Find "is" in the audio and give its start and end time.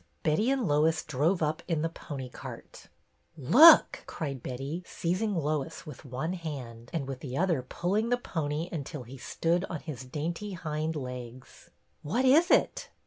12.25-12.49